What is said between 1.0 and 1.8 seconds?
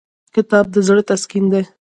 تسکین دی.